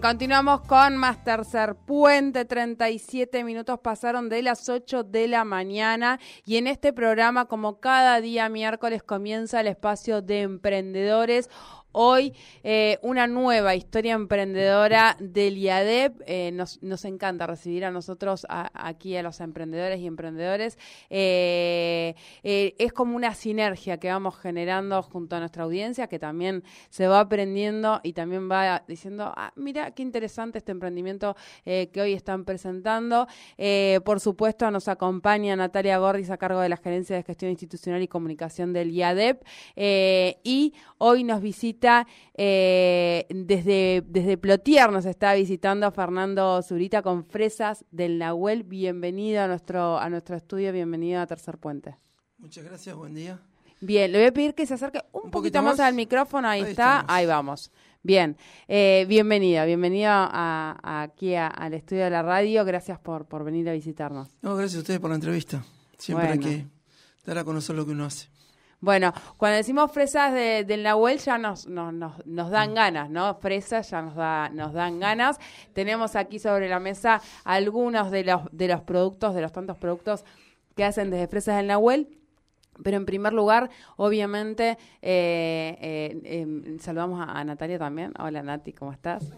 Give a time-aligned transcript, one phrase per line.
[0.00, 2.44] continuamos con más tercer puente.
[2.44, 8.20] 37 minutos pasaron de las 8 de la mañana y en este programa, como cada
[8.20, 11.50] día miércoles, comienza el espacio de emprendedores.
[11.92, 16.22] Hoy eh, una nueva historia emprendedora del IADEP.
[16.24, 20.78] Eh, nos, encanta recibir a nosotros aquí a los emprendedores y emprendedores.
[21.08, 27.08] Eh, es como una sinergia que vamos generando junto a nuestra audiencia que también se
[27.08, 32.44] va aprendiendo y también va diciendo, ah, mira qué interesante este emprendimiento que hoy están
[32.44, 33.26] presentando.
[34.04, 38.08] por supuesto nos acompaña Natalia Gordis a cargo de la Gerencia de Gestión Institucional y
[38.08, 39.42] Comunicación del IADEP
[39.76, 47.84] y hoy nos visita eh, desde, desde Plotier nos está visitando Fernando Zurita con fresas
[47.90, 48.64] del Nahuel.
[48.64, 51.96] Bienvenido a nuestro, a nuestro estudio, bienvenido a Tercer Puente.
[52.38, 53.40] Muchas gracias, buen día.
[53.80, 55.80] Bien, le voy a pedir que se acerque un, poquito más?
[55.80, 57.70] al micrófono, ahí, está, ahí vamos.
[58.02, 63.68] Bien, eh, bienvenida, bienvenida a, aquí al estudio de la radio, gracias por, por venir
[63.68, 64.28] a visitarnos.
[64.40, 65.62] No, gracias a ustedes por la entrevista,
[65.98, 66.66] siempre hay que
[67.26, 68.28] dar a conocer lo que uno hace.
[68.80, 71.92] Bueno, cuando decimos fresas de, del Nahuel ya nos, nos,
[72.24, 73.34] nos, dan ganas, ¿no?
[73.34, 75.38] Fresas ya nos, da, nos dan ganas.
[75.74, 80.24] Tenemos aquí sobre la mesa algunos de los, de los productos, de los tantos productos
[80.74, 82.19] que hacen desde Fresas del Nahuel.
[82.82, 88.12] Pero en primer lugar, obviamente, eh, eh, eh, saludamos a, a, Natalia también.
[88.18, 89.32] Hola Nati, ¿cómo estás?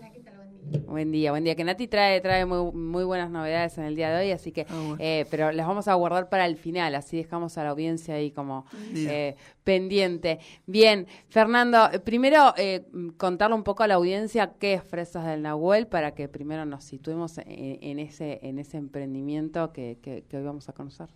[0.87, 1.57] Buen día, buen día.
[1.57, 4.65] Que Nati trae, trae muy, muy buenas novedades en el día de hoy, así que,
[4.71, 8.15] ah, eh, pero las vamos a guardar para el final, así dejamos a la audiencia
[8.15, 9.35] ahí como eh,
[9.65, 10.39] pendiente.
[10.67, 15.89] Bien, Fernando, primero eh, contarle un poco a la audiencia qué es Fresas del Nahuel
[15.89, 20.73] para que primero nos situemos en, ese, en ese emprendimiento que, que, hoy vamos a
[20.73, 21.09] conocer.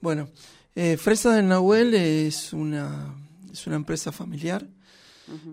[0.00, 0.28] Bueno,
[0.98, 3.14] Fresas del Nahuel es una,
[3.50, 4.66] es una empresa familiar.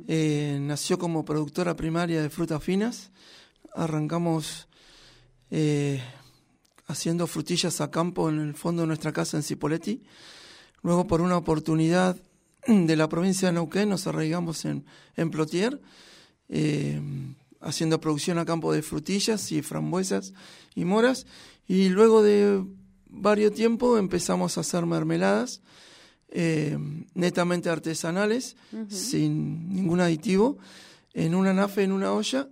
[0.07, 3.11] nació como productora primaria de frutas finas
[3.73, 4.67] arrancamos
[5.51, 6.01] eh,
[6.87, 10.03] haciendo frutillas a campo en el fondo de nuestra casa en Cipoletti.
[10.81, 12.17] Luego, por una oportunidad
[12.67, 14.85] de la provincia de Neuquén, nos arraigamos en,
[15.15, 15.81] en Plotier,
[16.49, 17.01] eh,
[17.61, 20.33] haciendo producción a campo de frutillas y frambuesas
[20.75, 21.25] y moras.
[21.67, 22.63] Y luego de
[23.13, 25.61] varios tiempo empezamos a hacer mermeladas
[26.29, 26.77] eh,
[27.13, 28.55] netamente artesanales,
[28.89, 30.57] sin ningún aditivo,
[31.13, 32.49] en una nafe, en una olla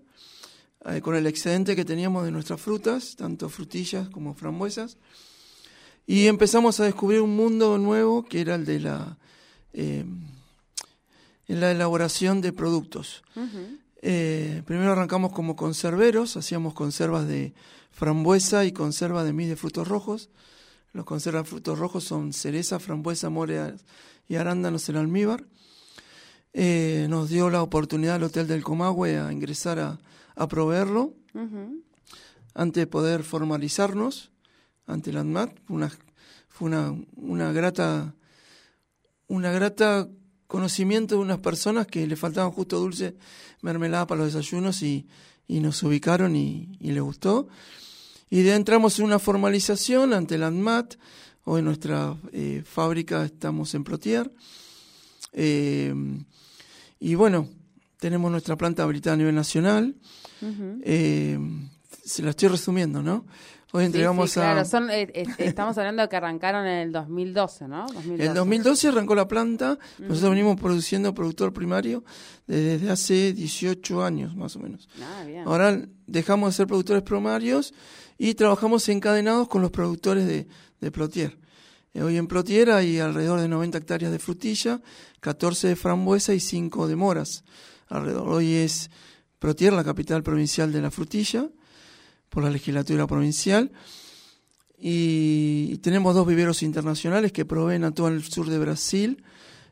[0.86, 4.98] eh, con el excedente que teníamos de nuestras frutas, tanto frutillas como frambuesas,
[6.06, 9.18] y empezamos a descubrir un mundo nuevo que era el de la,
[9.74, 10.06] eh,
[11.48, 13.24] la elaboración de productos.
[14.02, 17.54] Eh, primero arrancamos como conserveros, hacíamos conservas de
[17.92, 20.30] frambuesa y conservas de mis de frutos rojos.
[20.94, 23.76] Los conservas de frutos rojos son cereza, frambuesa, more
[24.28, 25.46] y arándanos en almíbar.
[26.54, 30.00] nos dio la oportunidad al Hotel del Comahue a ingresar a,
[30.36, 31.14] a proveerlo
[32.54, 34.32] antes de poder formalizarnos
[34.88, 35.58] ante la ANMAT.
[35.70, 35.92] Una,
[36.50, 38.14] fue una, una grata
[39.32, 40.10] una grata
[40.52, 43.16] conocimiento de unas personas que le faltaban justo dulce
[43.62, 45.08] mermelada para los desayunos y,
[45.48, 47.48] y nos ubicaron y, y les gustó.
[48.30, 50.96] Y de entramos en una formalización ante la ANMAT.
[51.46, 54.30] Hoy en nuestra eh, fábrica estamos en Plotier.
[55.32, 55.96] Eh,
[57.00, 57.48] y bueno,
[57.98, 59.96] tenemos nuestra planta habilitada a nivel nacional.
[60.84, 61.40] Eh,
[62.04, 63.26] se la estoy resumiendo, ¿no?
[63.74, 64.66] Hoy entregamos claro.
[64.66, 67.86] Son, eh, eh, estamos hablando de que arrancaron en el 2012, ¿no?
[68.04, 69.80] En el 2012 arrancó la planta.
[69.98, 72.04] Nosotros venimos produciendo productor primario
[72.48, 74.90] desde hace 18 años, más o menos.
[75.02, 77.74] Ah, Ahora dejamos de ser productores primarios
[78.18, 80.48] y trabajamos encadenados con los productores de,
[80.82, 81.38] de Plotier.
[81.96, 84.82] hoy en Plotier hay alrededor de 90 hectáreas de frutilla,
[85.22, 87.46] 14 de frambuesa y 5 de moras
[87.88, 88.28] alrededor.
[88.28, 88.90] Hoy es
[89.40, 91.50] Protier, la capital provincial de la frutilla,
[92.32, 93.72] por la legislatura provincial.
[94.80, 99.24] Y tenemos dos viveros internacionales que proveen a todo el sur de Brasil,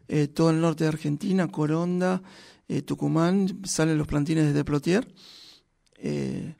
[0.07, 2.21] eh, todo el norte de Argentina, Coronda,
[2.67, 5.11] eh, Tucumán, salen los plantines desde Plotier.
[5.95, 6.53] Eh,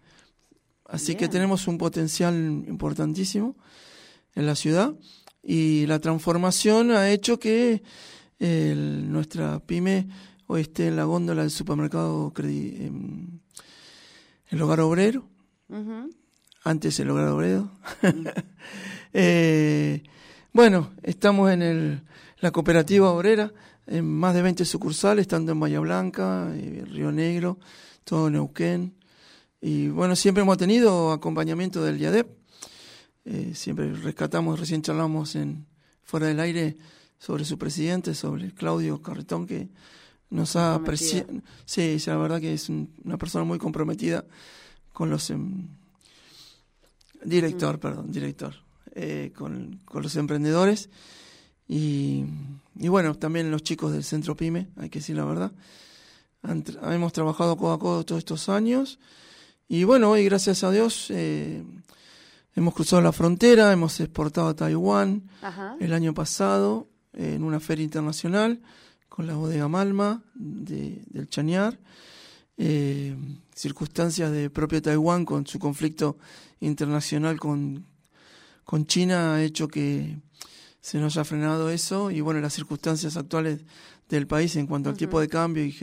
[0.86, 2.34] así que tenemos un potencial
[2.68, 3.56] importantísimo
[4.34, 4.96] en la ciudad
[5.44, 7.84] y la transformación ha hecho que
[8.40, 10.08] nuestra pyme
[10.48, 13.42] hoy esté en la góndola del supermercado en
[14.48, 15.28] el hogar obrero.
[16.64, 17.72] Antes el hogar obrero.
[19.12, 20.04] Eh,
[20.54, 22.04] bueno, estamos en el,
[22.42, 23.52] la cooperativa obrera,
[23.88, 27.58] en más de 20 sucursales, tanto en Bahía Blanca, eh, Río Negro,
[28.04, 28.94] todo Neuquén.
[29.62, 32.28] Y bueno, siempre hemos tenido acompañamiento del IADEP.
[33.26, 35.66] Eh, siempre rescatamos, recién charlamos en
[36.04, 36.78] fuera del aire
[37.18, 39.70] sobre su presidente, sobre Claudio Carretón, que
[40.30, 41.42] nos ha apreciado.
[41.66, 44.24] Sí, la verdad que es una persona muy comprometida
[45.00, 45.30] con los.
[45.30, 45.66] Em,
[47.24, 47.80] director, mm.
[47.80, 48.54] perdón, director.
[48.96, 50.90] Eh, con, con, los emprendedores.
[51.70, 52.26] Y,
[52.78, 55.54] y, bueno, también los chicos del Centro PYME, hay que decir la verdad.
[56.44, 59.00] hemos trabajado codo a codo todos estos años.
[59.70, 61.64] Y bueno, hoy, gracias a Dios, eh,
[62.58, 65.30] hemos cruzado la frontera, hemos exportado a Taiwán
[65.80, 68.60] el año pasado en una feria internacional
[69.08, 71.80] con la bodega Malma de, del Chañar,
[72.62, 73.16] eh,
[73.56, 76.18] circunstancias de propio Taiwán con su conflicto
[76.60, 77.86] internacional con,
[78.66, 80.20] con China ha hecho que
[80.82, 83.62] se nos haya frenado eso y bueno, las circunstancias actuales
[84.10, 85.74] del país en cuanto al tipo de cambio y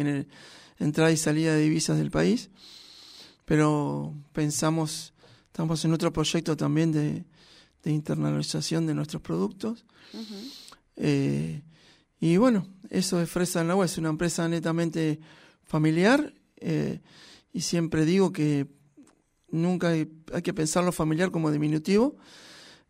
[0.79, 2.51] entrada y salida de divisas del país.
[3.47, 5.15] Pero pensamos,
[5.47, 7.25] estamos en otro proyecto también de,
[7.85, 9.87] de internalización de nuestros productos.
[10.97, 11.63] eh,
[12.21, 15.21] y bueno, eso es Fresa en la Web, es una empresa netamente
[15.65, 17.01] familiar eh,
[17.53, 18.67] y siempre digo que
[19.51, 20.07] nunca hay,
[20.43, 22.17] que pensarlo familiar como diminutivo,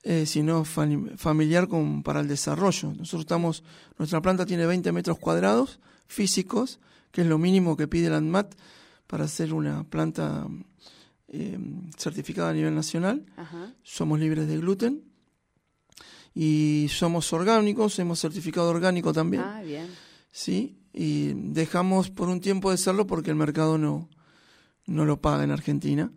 [0.03, 2.89] eh, sino familiar con, para el desarrollo.
[2.91, 3.65] Nosotros estamos,
[3.99, 6.81] nuestra planta tiene 20 metros cuadrados físicos,
[7.11, 8.55] que es lo mínimo que pide la ANMAT
[9.07, 10.47] para ser una planta
[11.29, 11.59] eh,
[11.97, 13.25] certificada a nivel nacional.
[13.83, 15.03] Somos libres de gluten
[16.35, 19.43] y somos orgánicos, hemos certificado orgánico también.
[19.43, 19.87] Ah, bien.
[20.37, 24.11] Sí, y dejamos por un tiempo de serlo porque el mercado no,
[24.85, 26.13] no lo paga en Argentina.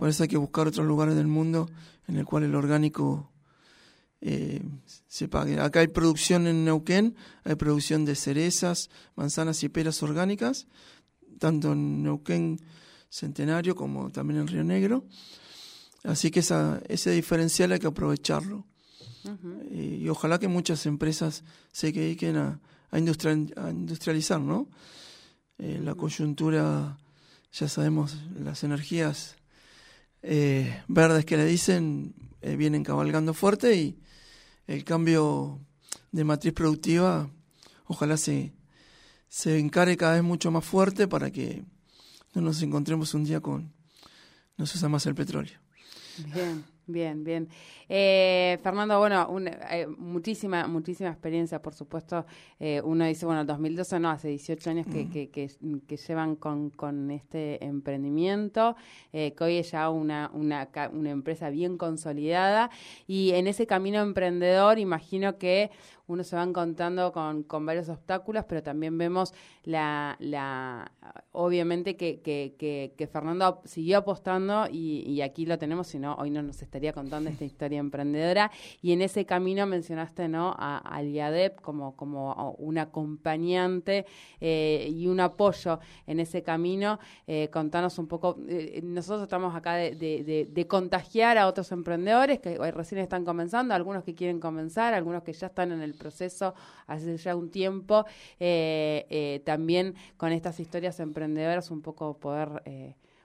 [0.00, 1.70] Por eso hay que buscar otros lugares del mundo
[2.08, 3.30] en el cual el orgánico
[4.20, 4.64] eh,
[5.06, 5.60] se pague.
[5.60, 7.14] Acá hay producción en Neuquén,
[7.44, 10.66] hay producción de cerezas, manzanas y peras orgánicas,
[11.38, 12.58] tanto en Neuquén
[13.10, 15.04] Centenario como también en Río Negro.
[16.02, 18.66] Así que esa, ese diferencial hay que aprovecharlo
[19.70, 22.60] y, ojalá que muchas empresas se dediquen a,
[22.92, 24.68] a, industrializar, ¿no?
[25.58, 26.98] Eh, la coyuntura,
[27.52, 29.36] ya sabemos, las energías
[30.22, 33.98] eh, verdes que le dicen eh, vienen cabalgando fuerte y
[34.66, 35.60] el cambio
[36.12, 37.28] de matriz productiva
[37.86, 38.52] ojalá se,
[39.28, 41.64] se encare cada vez mucho más fuerte para que
[42.34, 43.72] no nos encontremos un día con
[44.56, 45.58] no se usa más el petróleo.
[46.32, 46.64] Bien.
[46.86, 47.48] Bien, bien.
[47.88, 49.28] Eh, Fernando, bueno,
[49.70, 52.26] eh, muchísima, muchísima experiencia, por supuesto.
[52.58, 57.12] Eh, uno dice, bueno, 2012 no, hace 18 años que, que, que, llevan con, con
[57.12, 58.74] este emprendimiento,
[59.12, 62.70] que hoy es ya una, una, una empresa bien consolidada.
[63.06, 65.70] Y en ese camino emprendedor, imagino que
[66.12, 69.32] uno se va encontrando con, con varios obstáculos, pero también vemos
[69.64, 70.92] la, la
[71.32, 72.54] obviamente que, que,
[72.96, 76.94] que, Fernando siguió apostando y, y, aquí lo tenemos, si no, hoy no nos estaría
[76.94, 78.50] contando esta historia emprendedora.
[78.80, 80.54] Y en ese camino mencionaste ¿no?
[80.58, 84.06] a, al IADEP como, como un acompañante
[84.40, 86.98] eh, y un apoyo en ese camino.
[87.26, 92.70] Eh, contanos un poco, eh, nosotros estamos acá de, contagiar a otros emprendedores que hoy
[92.70, 96.54] recién están comenzando, algunos que quieren comenzar, algunos que ya están en el proceso
[96.86, 98.06] hace ya un tiempo.
[99.44, 102.62] también con estas historias emprendedoras un poco poder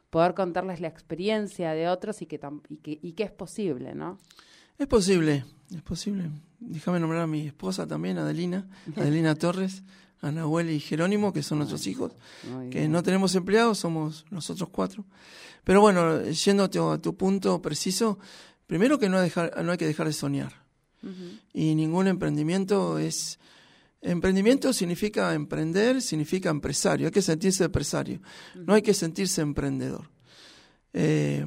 [0.09, 4.17] poder contarles la experiencia de otros y que, y que, y que es posible, ¿no?
[4.77, 6.29] Es posible, es posible.
[6.59, 9.83] Déjame nombrar a mi esposa también, Adelina, Adelina Torres,
[10.21, 12.13] a Nahuel y Jerónimo, que son nuestros hijos,
[12.71, 15.05] que no tenemos empleados, somos nosotros cuatro.
[15.63, 18.19] Pero bueno, yendo a tu, punto preciso,
[18.65, 20.53] primero que no, dejar, no hay que dejar de soñar.
[21.53, 23.39] Y ningún emprendimiento es
[24.01, 27.07] Emprendimiento significa emprender, significa empresario.
[27.07, 28.21] Hay que sentirse empresario,
[28.55, 30.09] no hay que sentirse emprendedor.
[30.93, 31.45] Eh,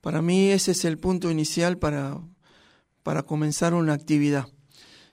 [0.00, 2.20] para mí ese es el punto inicial para,
[3.02, 4.48] para comenzar una actividad.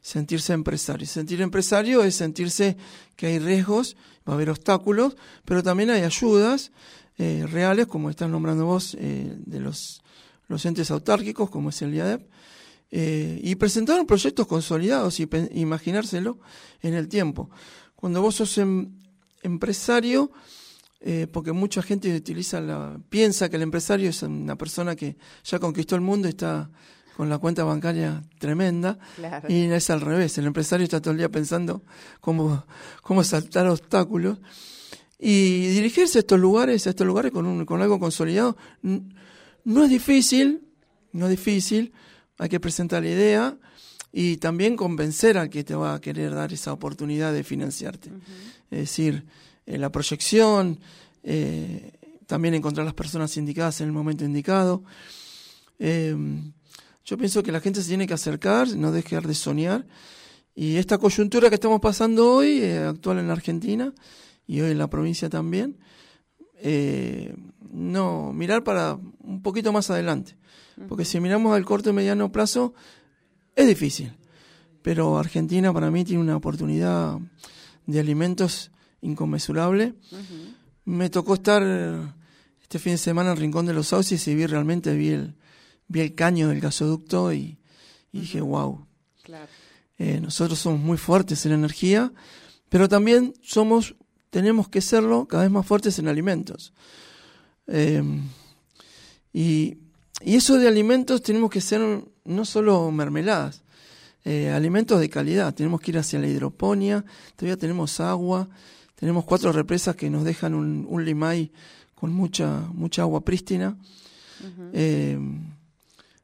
[0.02, 1.06] Sentirse empresario.
[1.06, 2.76] Sentir empresario es sentirse
[3.16, 3.96] que hay riesgos,
[4.28, 6.72] va a haber obstáculos, pero también hay ayudas
[7.20, 10.02] eh, reales, como estás nombrando vos, eh, de los,
[10.48, 12.28] los entes autárquicos, como es el IADEP,
[12.94, 16.40] eh, y presentar proyectos consolidados y imaginárselo
[16.82, 17.50] en el tiempo.
[17.96, 18.92] Cuando vos sos em,
[19.44, 20.32] empresario,
[21.00, 25.58] eh, porque mucha gente utiliza la, piensa que el empresario es una persona que ya
[25.60, 26.70] conquistó el mundo y está
[27.16, 28.98] con la cuenta bancaria tremenda,
[29.48, 31.84] y es al revés, el empresario está todo el día pensando
[32.20, 32.66] cómo,
[33.04, 34.40] cómo saltar obstáculos.
[35.18, 39.90] Y dirigirse a estos lugares, a estos lugares con, un, con algo consolidado, no es
[39.90, 40.68] difícil,
[41.12, 41.94] no es difícil,
[42.38, 43.58] hay que presentar la idea
[44.12, 48.10] y también convencer al que te va a querer dar esa oportunidad de financiarte.
[48.70, 49.26] Es decir,
[49.66, 50.80] eh, la proyección,
[51.24, 51.92] eh,
[52.28, 54.84] también encontrar las personas indicadas en el momento indicado.
[55.80, 56.16] Eh,
[57.06, 59.86] yo pienso que la gente se tiene que acercar, no dejar de soñar.
[60.56, 63.94] Y esta coyuntura que estamos pasando hoy, actual en la Argentina
[64.46, 65.78] y hoy en la provincia también,
[67.72, 70.36] no mirar para un poquito más adelante.
[70.88, 72.74] Porque si miramos al corto y mediano plazo,
[73.56, 74.14] es difícil,
[74.82, 77.18] pero Argentina para mí tiene una oportunidad
[77.86, 79.96] de alimentos inconmensurable.
[80.86, 81.64] Me tocó estar
[82.62, 85.36] este fin de semana en Rincón de los Sauces y vi realmente vi el,
[85.88, 87.58] vi el caño del gasoducto y,
[88.12, 88.86] dije, wow.
[89.98, 92.12] Eh, nosotros somos muy fuertes en energía,
[92.70, 93.96] pero también somos,
[94.32, 96.74] tenemos que serlo cada vez más fuertes en alimentos.
[97.68, 98.02] Eh,
[99.32, 99.78] y,
[100.22, 103.62] y eso de alimentos tenemos que ser no solo mermeladas,
[104.26, 105.54] eh, alimentos de calidad.
[105.54, 108.50] Tenemos que ir hacia la hidroponía, todavía tenemos agua,
[108.96, 111.52] tenemos cuatro represas que nos dejan un, un limay
[111.96, 113.78] con mucha, mucha agua prístina.
[114.74, 115.20] Eh,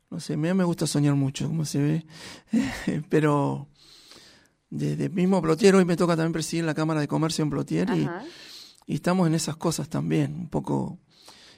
[0.10, 2.06] no sé, a mí me gusta soñar mucho, como se ve,
[3.10, 3.68] pero
[4.70, 8.08] desde mismo Plotier, hoy me toca también presidir la Cámara de Comercio en Plotier y,
[8.86, 11.00] y, estamos en esas cosas también, un poco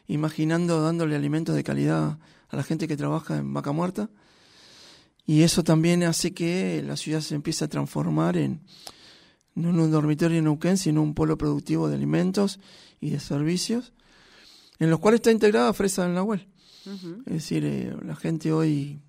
[0.07, 4.09] imaginando dándole alimentos de calidad a la gente que trabaja en Vaca Muerta.
[5.25, 8.61] Y eso también hace que la ciudad se empiece a transformar en
[9.59, 12.59] no en un dormitorio en Neuquén, sino un polo productivo de alimentos
[13.01, 13.93] y de servicios,
[14.79, 16.47] en los cuales está integrada Fresa del Nahuel.
[17.25, 18.99] Es decir, eh, la gente hoy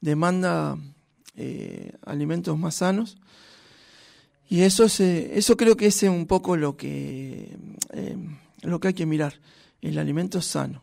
[0.00, 0.78] demanda
[1.36, 3.16] eh, alimentos más sanos.
[4.48, 7.56] Y eso, eso creo que es un poco lo que,
[7.90, 8.16] eh,
[8.62, 9.40] lo que hay que mirar,
[9.80, 10.82] el alimento sano.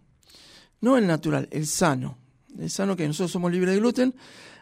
[0.82, 2.18] No el natural, el sano.
[2.58, 4.15] El sano que nosotros somos libres de gluten,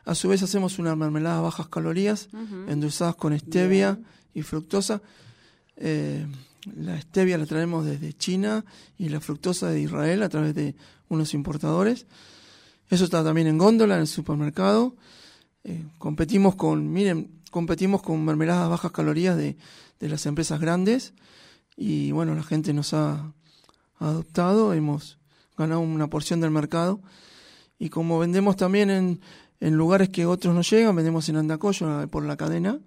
[0.07, 2.29] a su vez hacemos una mermelada a bajas calorías,
[2.67, 3.99] endulzadas con stevia
[4.33, 5.01] y fructosa.
[5.75, 6.25] Eh,
[6.75, 8.63] la stevia la traemos desde China
[8.97, 10.75] y la fructosa de Israel a través de
[11.09, 12.05] unos importadores.
[12.89, 14.95] Eso está también en góndola en el supermercado.
[15.67, 19.57] Eh, competimos con, miren, competimos con mermeladas bajas calorías de,
[19.99, 21.13] de, las empresas grandes
[21.75, 23.33] y bueno, la gente nos ha
[23.99, 25.17] adoptado, hemos
[25.57, 27.01] ganado una porción del mercado
[27.79, 29.19] y como vendemos también en,
[29.59, 32.79] en lugares que otros no llegan, vendemos en Andacoyo eh, por la cadena.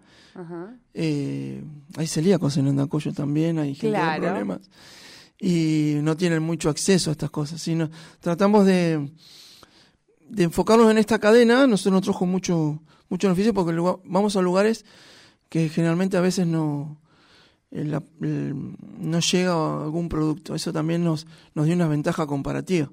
[0.95, 1.63] Eh,
[1.99, 4.61] hay celíacos en Andacoyo también, hay gente con problemas.
[5.39, 7.61] Y no tienen mucho acceso a estas cosas.
[7.61, 9.11] Sino tratamos de,
[10.31, 11.67] de enfocarnos en esta cadena.
[11.67, 14.85] Nosotros nos trajo mucho, mucho beneficio porque vamos a lugares
[15.49, 16.99] que generalmente a veces no,
[17.71, 20.55] no llega algún producto.
[20.55, 22.91] Eso también nos, nos dio una ventaja comparativa.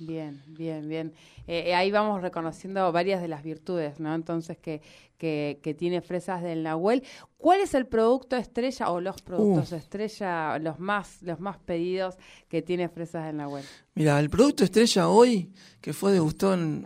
[0.00, 1.12] Bien, bien, bien.
[1.46, 4.14] Eh, eh, ahí vamos reconociendo varias de las virtudes, ¿no?
[4.14, 4.80] Entonces, que,
[5.18, 7.02] que, tiene Fresas del Nahuel.
[7.36, 12.16] ¿Cuál es el producto estrella o los productos estrella, los más, los más pedidos
[12.48, 13.64] que tiene Fresas del Nahuel?
[13.94, 15.52] Mira, el producto estrella hoy,
[15.82, 16.82] que fue de Gustón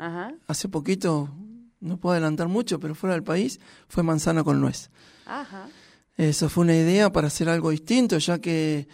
[0.48, 1.30] hace poquito,
[1.78, 4.90] no puedo adelantar mucho, pero fuera del país, fue manzana con nuez.
[5.24, 5.68] Ajá.
[6.16, 8.88] Eso fue una idea para hacer algo distinto, ya que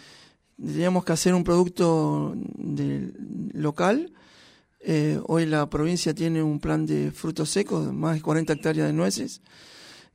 [0.65, 3.11] teníamos que hacer un producto de,
[3.53, 4.11] local.
[4.79, 8.93] Eh, hoy la provincia tiene un plan de frutos secos, más de 40 hectáreas de
[8.93, 9.41] nueces,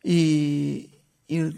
[0.03, 0.91] y,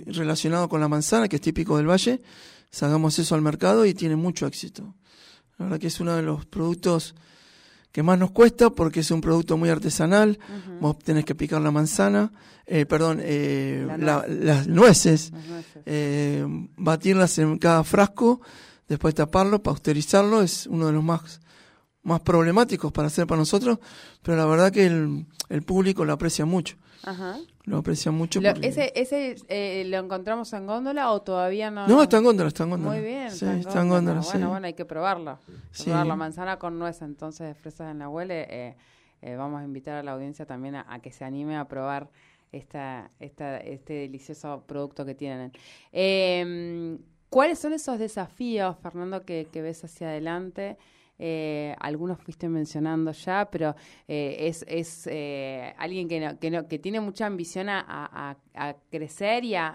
[0.07, 2.23] relacionado con la manzana, que es típico del valle,
[2.71, 4.95] sacamos eso al mercado y tiene mucho éxito.
[5.59, 7.14] La verdad que es uno de los productos
[7.92, 10.38] que más nos cuesta porque es un producto muy artesanal.
[10.80, 12.33] Vos tenés que picar la manzana,
[12.64, 15.33] eh, perdón, eh, las nueces,
[16.76, 18.40] batirlas en cada frasco
[18.88, 21.40] después taparlo, pasteurizarlo, es uno de los más,
[22.02, 23.78] más problemáticos para hacer para nosotros,
[24.23, 26.76] pero la verdad que el, el público lo aprecia mucho.
[27.04, 27.38] Ajá.
[27.64, 28.40] Lo aprecia mucho.
[28.40, 31.87] ¿Ese, ese eh, lo encontramos en góndola o todavía no?
[31.87, 32.97] No, está en góndola, está en góndola.
[32.97, 33.30] Muy bien.
[33.30, 35.38] Sí, está en góndola, Bueno, bueno, hay que probarlo.
[35.85, 38.47] Probar la manzana con nuez, entonces, de fresas en la huele.
[38.49, 38.76] Eh,
[39.21, 42.09] eh, vamos a invitar a la audiencia también a, que se anime a probar
[42.52, 45.52] esta, esta, este delicioso producto que tienen.
[45.92, 46.99] Eh,
[47.30, 50.78] ¿Cuáles son esos desafíos, Fernando, que, ves hacia adelante?
[51.20, 53.75] Eh, algunos fuiste mencionando ya, pero
[54.06, 56.37] eh, es, es eh, alguien que,
[56.68, 58.37] que, tiene mucha ambición a,
[58.88, 59.75] crecer y a,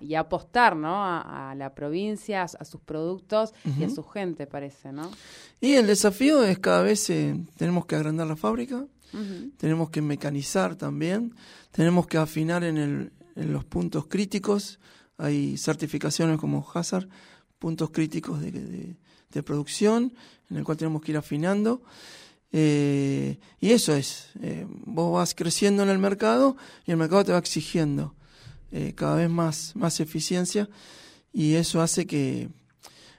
[0.00, 0.96] y, apostar ¿no?
[1.04, 5.10] a, la provincia, a, sus productos y a su gente, parece, ¿no?
[5.60, 7.10] Y el desafío es cada vez
[7.56, 8.84] tenemos que agrandar la fábrica,
[9.58, 11.34] tenemos que mecanizar también,
[11.70, 14.80] tenemos que afinar en, el, en los puntos críticos,
[15.20, 17.08] hay certificaciones como Hazard,
[17.58, 18.96] puntos críticos de,
[19.44, 20.12] producción,
[20.50, 21.82] en el cual tenemos que ir afinando.
[22.52, 27.32] Eh, y eso es, eh, vos vas creciendo en el mercado y el mercado te
[27.32, 28.14] va exigiendo
[28.72, 30.68] eh, cada vez más, más eficiencia
[31.32, 32.48] y eso hace que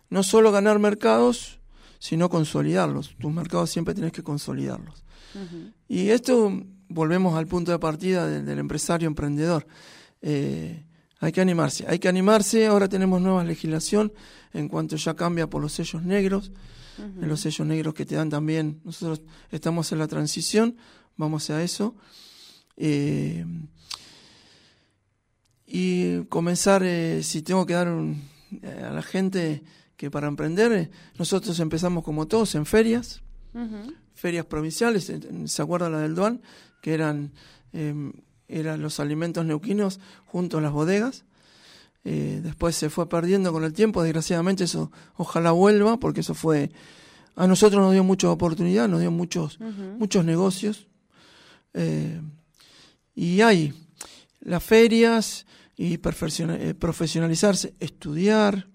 [0.09, 1.59] no solo ganar mercados,
[1.99, 3.15] sino consolidarlos.
[3.19, 5.05] Tus mercados siempre tienes que consolidarlos.
[5.87, 6.51] Y esto,
[6.89, 9.65] volvemos al punto de partida del, empresario emprendedor.
[11.21, 12.65] Hay que animarse, hay que animarse.
[12.67, 14.11] Ahora tenemos nueva legislación
[14.53, 16.51] en cuanto ya cambia por los sellos negros
[16.97, 18.81] en los sellos negros que te dan también.
[18.83, 20.77] Nosotros estamos en la transición,
[21.17, 21.95] vamos a eso.
[22.77, 23.45] Eh,
[25.65, 29.63] y comenzar, eh, si tengo que dar eh, a la gente
[29.95, 33.21] que para emprender, nosotros empezamos como todos en ferias,
[34.15, 35.11] ferias provinciales,
[35.45, 36.41] ¿se acuerda la del Duan?
[36.81, 37.33] Que eran,
[37.71, 38.11] em,
[38.51, 41.25] eran los alimentos neuquinos junto a las bodegas.
[42.03, 46.71] Eh, después se fue perdiendo con el tiempo, desgraciadamente eso ojalá vuelva, porque eso fue,
[47.35, 50.87] a nosotros nos dio mucha oportunidad, nos dio muchos, muchos negocios.
[51.73, 52.19] Eh,
[53.13, 53.73] y hay
[54.39, 55.45] las ferias
[55.77, 58.67] y eh, profesionalizarse, estudiar,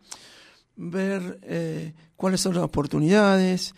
[0.77, 3.75] ver cuáles son las oportunidades,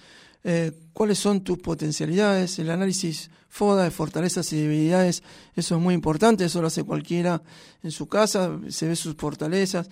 [0.93, 5.23] cuáles son tus potencialidades, el análisis FODA de fortalezas y debilidades,
[5.55, 7.43] eso es muy importante, eso lo hace cualquiera
[7.83, 9.89] en su casa, se ve sus fortalezas,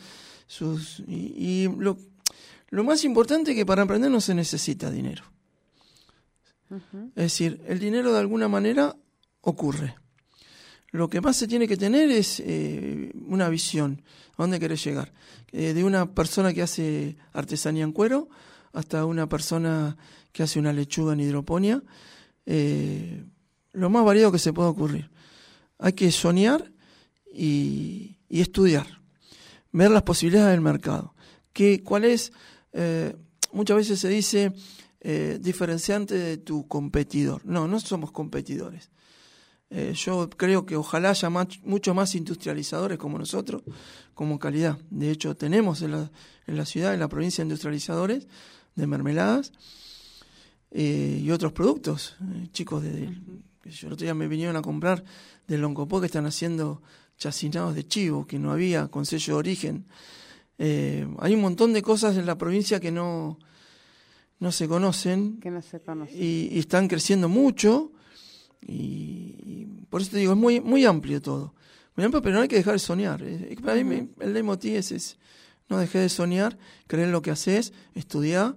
[0.47, 1.99] sus y, lo,
[2.69, 5.25] lo, más importante es que para emprender no se necesita dinero.
[7.15, 8.97] Es decir, el dinero de alguna manera
[9.41, 9.95] ocurre.
[10.91, 14.03] Lo que más se tiene que tener es eh, una visión,
[14.37, 15.13] a dónde querés llegar.
[15.53, 18.29] Eh, de una persona que hace artesanía en cuero
[18.77, 19.97] hasta una persona
[20.33, 21.83] que hace una lechuga en hidroponía.
[22.45, 23.25] Eh,
[23.73, 25.11] lo más variado que se pueda ocurrir.
[25.79, 26.71] Hay que soñar
[27.33, 28.87] y, estudiar,
[29.73, 31.15] ver las posibilidades del mercado.
[31.55, 32.33] ¿Qué, ¿Cuál es?
[32.75, 33.17] Eh,
[33.53, 34.53] muchas veces se dice
[35.01, 37.47] eh, diferenciante de tu competidor.
[37.47, 38.91] No, no somos competidores.
[39.95, 43.63] Yo creo que ojalá haya muchos más industrializadores como nosotros,
[44.15, 44.79] como calidad.
[44.91, 46.11] De hecho, tenemos en la,
[46.47, 48.29] en la ciudad, en la provincia, industrializadores
[48.77, 49.53] de mermeladas
[50.71, 52.17] y otros productos.
[52.53, 53.09] chicos de,
[53.65, 55.03] el otro día me vinieron a comprar
[55.47, 56.83] del Loncopó que están haciendo
[57.19, 59.87] chacinados de chivo, que no había con sello de origen.
[60.59, 63.39] Eh, hay un montón de cosas en la provincia que no,
[64.39, 65.39] no se conocen.
[65.41, 66.17] Que no se conocen.
[66.19, 67.93] Y, están creciendo mucho.
[68.63, 71.55] Y, por eso te digo, es muy, muy amplio todo.
[71.95, 73.23] Muy amplio, pero no hay que dejar de soñar.
[73.23, 75.19] Eh, para mí el leitmotiv es, es
[75.69, 78.57] no dejes de soñar, creer en lo que haces, estudiar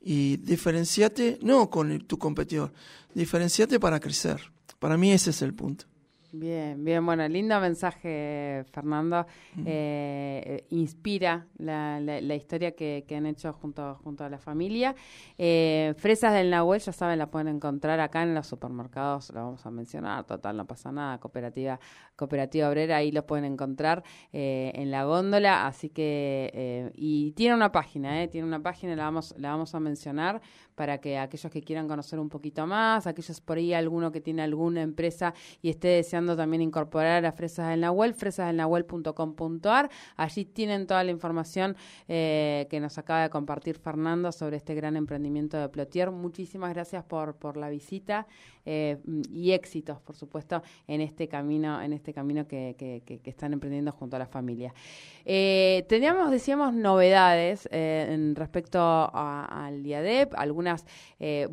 [0.00, 2.72] y diferenciate, no con tu competidor,
[3.14, 4.52] diferenciate para crecer.
[4.78, 5.86] Para mí ese es el punto.
[6.30, 9.26] Bien, bien, bueno, lindo mensaje, Fernando.
[9.64, 14.94] Eh, inspira la, la, historia que, han hecho junto, junto a la familia.
[15.38, 19.64] Eh, Fresas del Nahuel, ya saben, la pueden encontrar acá en los supermercados, lo vamos
[19.64, 21.80] a mencionar, total, no pasa nada, cooperativa,
[22.14, 27.72] cooperativa obrera, ahí lo pueden encontrar eh, en la góndola, así que, y tiene una
[27.72, 30.42] página, tiene una página, la vamos, la vamos a mencionar
[30.74, 34.42] para que aquellos que quieran conocer un poquito más, aquellos por ahí, alguno que tiene
[34.42, 39.90] alguna empresa y esté deseando también incorporar a Fresas del Nahuel, fresasdelnahuel.com.ar.
[40.16, 41.76] Allí tienen toda la información
[42.08, 46.10] eh, que nos acaba de compartir Fernando sobre este gran emprendimiento de Plotier.
[46.10, 48.26] Muchísimas gracias por, por la visita
[48.64, 48.98] eh,
[49.30, 54.16] y éxitos, por supuesto, en este camino, en este camino que, que, están emprendiendo junto
[54.16, 54.72] a la familia.
[55.24, 57.68] Eh, teníamos, decíamos, novedades
[58.34, 60.86] respecto al DIADEP, algunas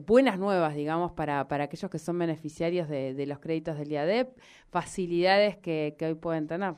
[0.05, 4.37] buenas nuevas, digamos, para, para aquellos que son beneficiarios de, los créditos del IADEP,
[4.75, 6.73] facilidades que, hoy pueden tener.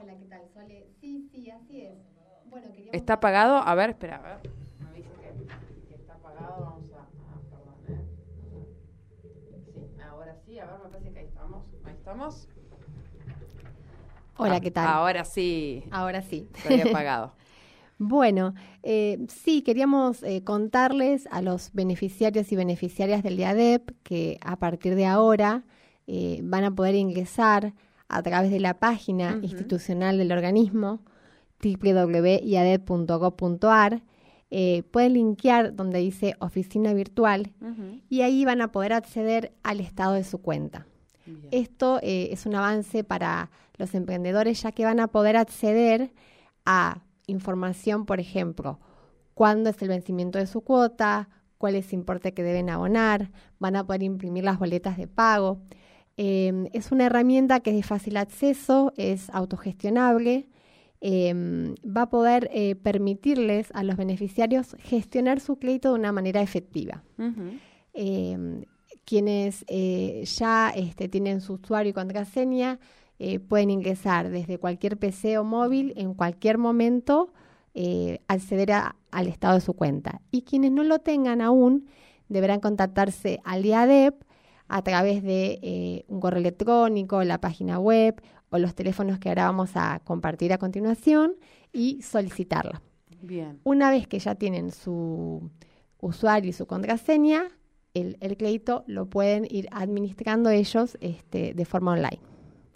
[0.00, 0.88] Hola, ¿qué tal, Sole?
[0.98, 1.98] Sí, sí, así es.
[2.46, 3.56] Bueno, ¿Está apagado?
[3.58, 4.50] A ver, espera, a ver.
[4.90, 5.10] Me dice
[5.86, 7.04] que, está apagado, vamos a...
[7.50, 8.00] perdón, ¿eh?
[9.74, 11.66] Sí, ahora sí, a ver, me parece que ahí estamos.
[11.84, 12.48] Ahí estamos.
[14.38, 14.88] Hola, ¿qué tal?
[14.88, 15.84] Ahora sí.
[15.90, 16.48] Ahora sí.
[16.56, 17.34] Estoy apagado.
[17.96, 24.56] Bueno, eh, sí, queríamos eh, contarles a los beneficiarios y beneficiarias del IADEP que a
[24.56, 25.62] partir de ahora
[26.06, 27.72] eh, van a poder ingresar
[28.08, 31.00] a través de la página institucional del organismo
[31.62, 34.02] www.iadep.gov.ar.
[34.90, 37.54] pueden linkear donde dice oficina virtual
[38.10, 40.86] y ahí van a poder acceder al estado de su cuenta.
[41.50, 46.12] Esto es un avance para los emprendedores ya que van a poder acceder
[46.66, 48.80] a información, por ejemplo,
[49.34, 53.76] cuándo es el vencimiento de su cuota, cuál es el importe que deben abonar, van
[53.76, 55.60] a poder imprimir las boletas de pago.
[56.16, 60.46] Em, es una herramienta que es de fácil acceso, es autogestionable,
[61.00, 66.40] em, va a poder eh, permitirles a los beneficiarios gestionar su crédito de una manera
[66.40, 67.02] efectiva.
[67.94, 68.64] eh,
[69.04, 72.78] quienes eh, ya este, tienen su usuario y contraseña
[73.18, 77.32] eh, pueden ingresar desde cualquier PC o móvil en cualquier momento,
[78.28, 80.20] acceder al estado de su cuenta.
[80.30, 81.86] Y quienes no lo tengan aún,
[82.28, 84.14] deberán contactarse al IADEP
[84.68, 89.72] a través de un correo electrónico, la página web o los teléfonos que ahora vamos
[89.74, 91.34] a compartir a continuación
[91.72, 92.80] y solicitarla.
[93.20, 93.60] Bien.
[93.64, 95.50] Una vez que ya tienen su
[96.00, 97.48] usuario y su contraseña,
[97.94, 102.20] el, crédito lo pueden ir administrando ellos este, de forma online.